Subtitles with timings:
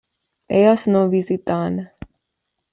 [0.47, 1.91] Ellas no visitan